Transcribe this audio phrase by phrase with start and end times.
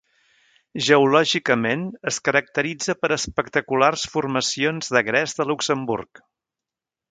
[0.85, 6.27] Geològicament, es caracteritza per espectaculars formacions de gres de Luxemburg.